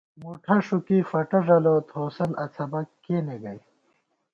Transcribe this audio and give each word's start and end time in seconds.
مُٹھہ 0.21 0.55
ݭُکی 0.65 0.97
فٹہ 1.09 1.39
ݫَلوت، 1.45 1.85
ہوسند 1.95 2.33
اڅھبَک 2.43 2.87
کېنےگئ 3.03 3.59